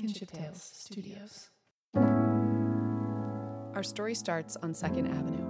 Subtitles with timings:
[0.00, 1.48] Kinship Tales Studios.
[1.96, 5.44] Our story starts on 2nd Avenue.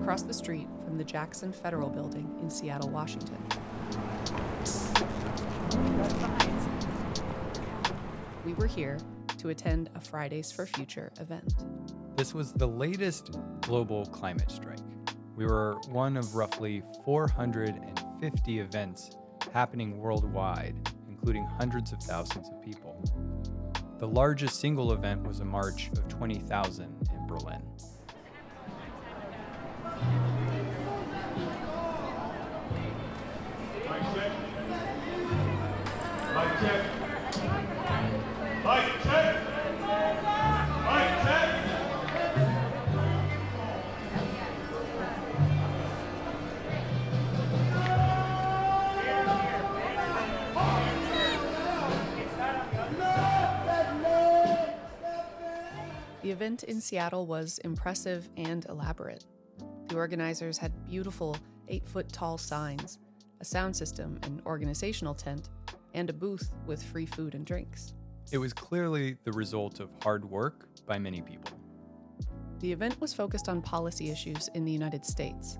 [0.00, 3.36] Across the street from the Jackson Federal Building in Seattle, Washington.
[8.46, 8.96] We were here
[9.36, 11.54] to attend a Fridays for Future event.
[12.16, 14.78] This was the latest global climate strike.
[15.36, 18.07] We were one of roughly 450
[18.58, 19.10] events
[19.52, 20.76] happening worldwide,
[21.08, 23.00] including hundreds of thousands of people.
[23.98, 27.62] The largest single event was a march of 20,000 in Berlin.
[56.38, 59.24] Event in Seattle was impressive and elaborate.
[59.88, 61.36] The organizers had beautiful
[61.66, 63.00] eight foot tall signs,
[63.40, 65.48] a sound system, an organizational tent,
[65.94, 67.94] and a booth with free food and drinks.
[68.30, 71.58] It was clearly the result of hard work by many people.
[72.60, 75.58] The event was focused on policy issues in the United States.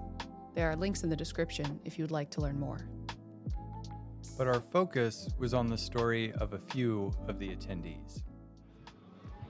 [0.54, 2.88] There are links in the description if you'd like to learn more.
[4.36, 8.22] But our focus was on the story of a few of the attendees.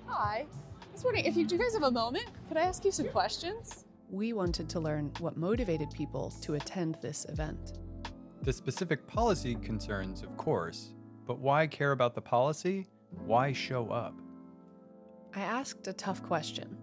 [0.06, 0.46] Hi.
[0.98, 2.26] I was wondering if you do you guys have a moment?
[2.48, 3.84] Could I ask you some questions?
[4.10, 7.78] We wanted to learn what motivated people to attend this event.
[8.42, 12.88] The specific policy concerns, of course, but why care about the policy?
[13.24, 14.12] Why show up?
[15.36, 16.76] I asked a tough question.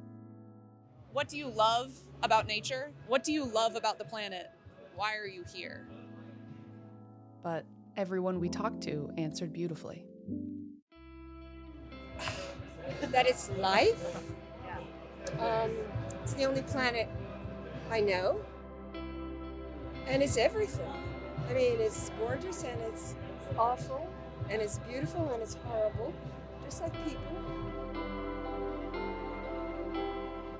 [1.11, 1.91] What do you love
[2.23, 2.93] about nature?
[3.07, 4.49] What do you love about the planet?
[4.95, 5.89] Why are you here?
[7.43, 7.65] But
[7.97, 10.05] everyone we talked to answered beautifully.
[13.01, 14.21] That it's life.
[15.39, 15.71] Um,
[16.23, 17.07] it's the only planet
[17.91, 18.39] I know.
[20.07, 20.91] And it's everything.
[21.49, 23.15] I mean, it's gorgeous and it's
[23.57, 24.07] awful
[24.49, 26.13] and it's beautiful and it's horrible,
[26.63, 27.21] just like people.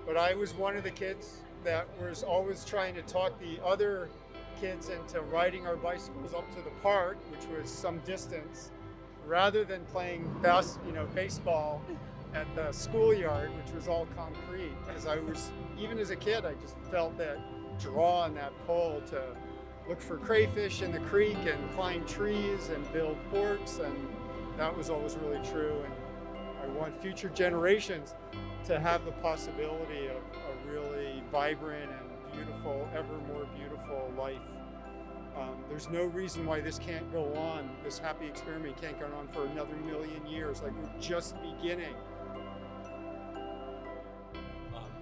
[0.06, 4.10] But I was one of the kids that was always trying to talk the other
[4.62, 8.72] kids into riding our bicycles up to the park, which was some distance,
[9.26, 11.82] rather than playing bas- you know, baseball
[12.36, 14.74] at the schoolyard, which was all concrete.
[14.86, 17.40] Because I was, even as a kid, I just felt that
[17.80, 19.24] draw and that pull to
[19.88, 23.96] look for crayfish in the creek and climb trees and build forts, and
[24.58, 25.82] that was always really true.
[25.84, 25.94] And
[26.64, 28.14] I want future generations
[28.66, 34.42] to have the possibility of a really vibrant and beautiful, ever more beautiful life.
[35.38, 37.70] Um, there's no reason why this can't go on.
[37.84, 40.62] This happy experiment can't go on for another million years.
[40.62, 41.94] Like we're just beginning.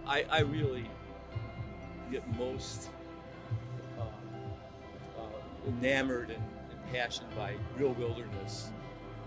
[0.07, 0.89] I, I really
[2.11, 2.89] get most
[3.99, 4.07] um,
[5.17, 6.43] uh, enamored and,
[6.91, 8.69] passionate by real wilderness.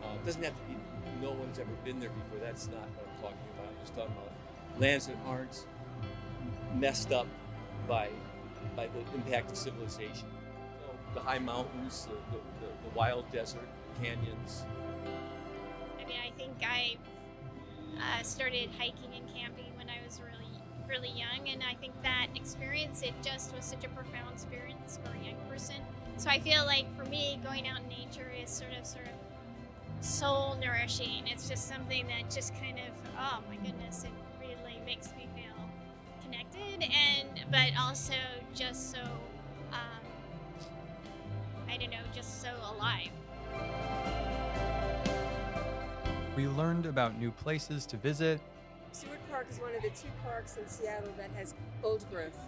[0.02, 0.76] Uh, doesn't have to be
[1.20, 2.38] no one's ever been there before.
[2.38, 3.68] That's not what I'm talking about.
[3.68, 5.66] I'm just talking about lands that aren't
[6.74, 7.26] messed up
[7.88, 8.10] by
[8.76, 10.28] by the impact of civilization.
[10.28, 13.68] You know, the high mountains, the, the, the, the wild desert,
[14.00, 14.64] canyons.
[16.00, 16.96] I mean, I think I
[17.96, 20.45] uh, started hiking and camping when I was really,
[20.88, 25.10] really young, and I think that experience it just was such a profound experience for
[25.10, 25.76] a young person.
[26.16, 30.04] So I feel like for me, going out in nature is sort of, sort of
[30.04, 31.26] soul nourishing.
[31.26, 34.10] It's just something that just kind of, oh my goodness, it
[34.40, 35.70] really makes me feel
[36.22, 38.14] connected, and but also
[38.54, 39.00] just so,
[39.72, 40.02] um,
[41.68, 43.10] I don't know, just so alive.
[46.36, 48.40] We learned about new places to visit,
[48.96, 51.52] Seward Park is one of the two parks in Seattle that has
[51.84, 52.38] old growth.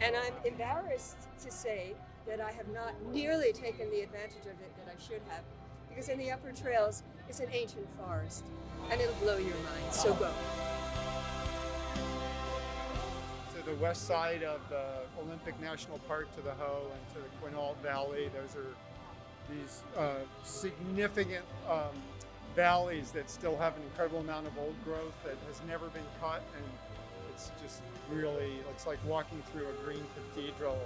[0.00, 1.94] And I'm embarrassed to say
[2.26, 5.44] that I have not nearly taken the advantage of it that I should have.
[5.88, 8.44] Because in the upper trails, it's an ancient forest.
[8.90, 9.92] And it'll blow your mind.
[9.92, 10.32] So go.
[13.54, 14.86] To the west side of the
[15.22, 18.74] Olympic National Park, to the Hoh, and to the Quinault Valley, those are
[19.48, 21.94] these uh, significant um,
[22.56, 26.42] valleys that still have an incredible amount of old growth that has never been cut,
[26.56, 26.64] and
[27.30, 30.04] it's just really it's like walking through a green
[30.34, 30.80] cathedral.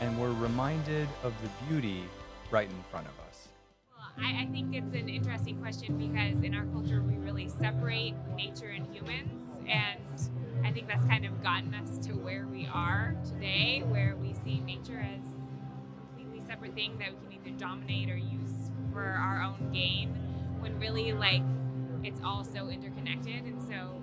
[0.00, 2.04] and we're reminded of the beauty
[2.50, 3.48] right in front of us.
[3.96, 8.14] Well, I, I think it's an interesting question because in our culture we really separate
[8.36, 13.16] nature and humans, and I think that's kind of gotten us to where we are
[13.24, 15.35] today, where we see nature as a completely
[16.46, 20.10] separate thing that we can either dominate or use for our own gain,
[20.60, 21.42] when really like
[22.04, 23.44] it's all so interconnected.
[23.44, 24.02] And so,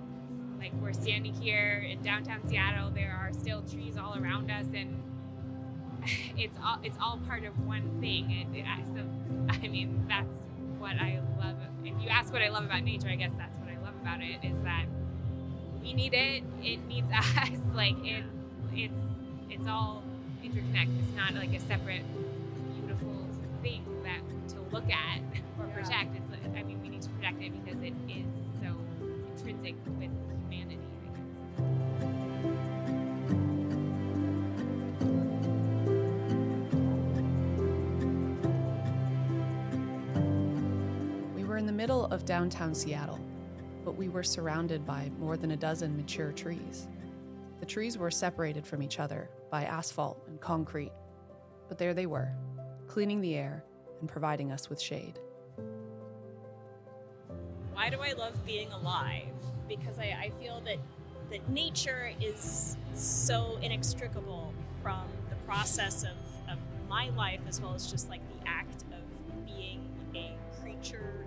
[0.58, 5.02] like we're standing here in downtown Seattle, there are still trees all around us, and
[6.36, 8.44] it's all it's all part of one thing.
[8.46, 9.04] And it, I- so,
[9.64, 10.38] I mean, that's
[10.78, 11.56] what I love.
[11.84, 14.20] If you ask what I love about nature, I guess that's what I love about
[14.22, 14.86] it is that
[15.82, 16.42] we need it.
[16.62, 17.50] It needs us.
[17.74, 18.24] Like it,
[18.74, 19.00] it's
[19.50, 20.02] it's all
[20.42, 20.96] interconnected.
[21.06, 22.02] It's not like a separate,
[23.64, 24.20] thing that
[24.50, 25.20] to look at
[25.58, 25.74] or Yeah.
[25.74, 26.14] protect.
[26.16, 28.26] It's like, I mean, we need to protect it because it is
[28.60, 28.76] so
[29.32, 30.10] intrinsic with
[30.50, 30.78] humanity.
[31.02, 32.34] I guess.
[41.34, 43.20] We were in the middle of downtown Seattle,
[43.84, 46.88] but we were surrounded by more than a dozen mature trees.
[47.60, 50.92] The trees were separated from each other by asphalt and concrete,
[51.68, 52.30] but there they were,
[52.86, 53.64] cleaning the air
[54.00, 55.18] and providing us with shade.
[57.72, 59.28] Why do I love being alive?
[59.68, 60.78] Because I, I feel that
[61.30, 64.52] that nature is so inextricable
[64.82, 66.58] from the process of, of
[66.88, 69.80] my life as well as just like the act of being
[70.14, 71.24] a creature.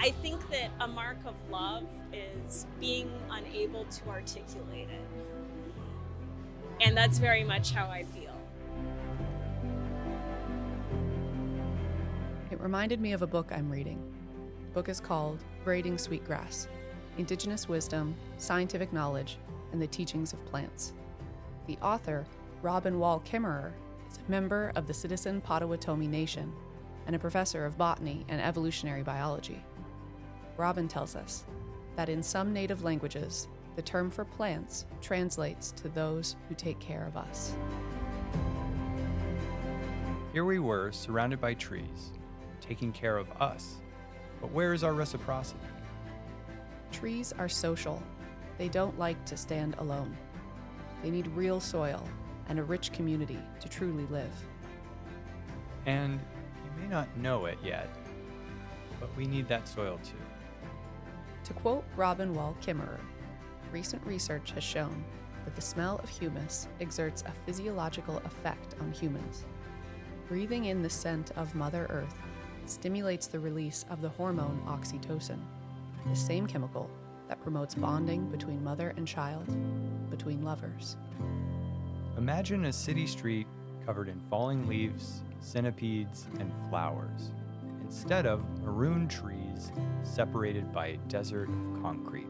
[0.00, 5.06] I think that a mark of love is being unable to articulate it.
[6.80, 8.33] And that's very much how I feel.
[12.54, 14.00] It reminded me of a book I'm reading.
[14.60, 16.68] The book is called Braiding Sweetgrass
[17.18, 19.38] Indigenous Wisdom, Scientific Knowledge,
[19.72, 20.92] and the Teachings of Plants.
[21.66, 22.24] The author,
[22.62, 23.72] Robin Wall Kimmerer,
[24.08, 26.52] is a member of the Citizen Potawatomi Nation
[27.08, 29.60] and a professor of botany and evolutionary biology.
[30.56, 31.42] Robin tells us
[31.96, 37.04] that in some native languages, the term for plants translates to those who take care
[37.04, 37.56] of us.
[40.32, 42.12] Here we were, surrounded by trees,
[42.64, 43.76] taking care of us.
[44.40, 45.60] But where is our reciprocity?
[46.92, 48.02] Trees are social.
[48.58, 50.16] They don't like to stand alone.
[51.02, 52.06] They need real soil
[52.48, 54.32] and a rich community to truly live.
[55.86, 56.20] And
[56.64, 57.88] you may not know it yet,
[59.00, 60.14] but we need that soil too.
[61.44, 63.00] To quote Robin Wall Kimmerer,
[63.72, 65.04] recent research has shown
[65.44, 69.44] that the smell of humus exerts a physiological effect on humans.
[70.28, 72.16] Breathing in the scent of Mother Earth
[72.70, 75.38] stimulates the release of the hormone oxytocin,
[76.08, 76.90] the same chemical
[77.28, 79.46] that promotes bonding between mother and child,
[80.10, 80.96] between lovers.
[82.16, 83.46] Imagine a city street
[83.84, 87.32] covered in falling leaves, centipedes, and flowers,
[87.82, 89.72] instead of maroon trees
[90.02, 92.28] separated by a desert of concrete.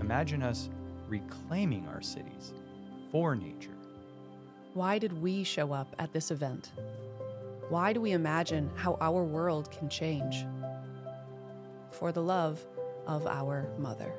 [0.00, 0.68] Imagine us
[1.08, 2.52] reclaiming our cities
[3.10, 3.70] for nature.
[4.74, 6.70] Why did we show up at this event?
[7.68, 10.46] Why do we imagine how our world can change?
[11.90, 12.64] For the love
[13.08, 14.12] of our mother.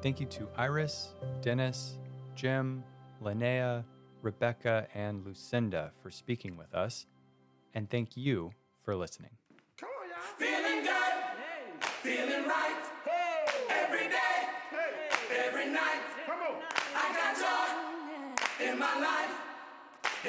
[0.00, 1.98] Thank you to Iris, Dennis,
[2.36, 2.84] Jim,
[3.20, 3.84] Lenea,
[4.20, 7.06] Rebecca, and Lucinda for speaking with us.
[7.74, 8.52] And thank you
[8.84, 9.30] for listening.
[10.38, 12.76] Feeling good, feeling right.
[13.70, 14.48] Every day,
[15.46, 16.02] every night.
[16.94, 19.34] I got joy in my life,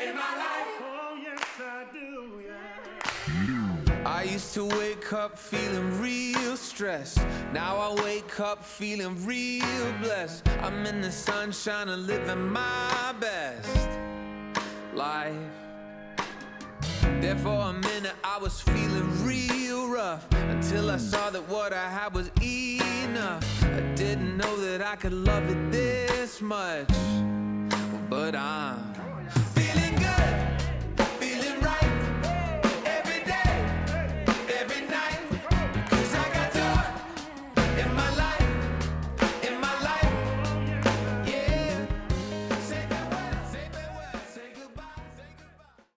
[0.01, 1.02] in my life.
[1.59, 2.41] I do.
[2.47, 4.03] Yeah.
[4.05, 7.19] I used to wake up feeling real stressed.
[7.53, 10.47] Now I wake up feeling real blessed.
[10.63, 13.87] I'm in the sunshine and living my best
[14.95, 15.35] life.
[17.21, 21.87] There for a minute I was feeling real rough until I saw that what I
[21.87, 23.63] had was enough.
[23.63, 26.89] I didn't know that I could love it this much,
[28.09, 28.82] but I'm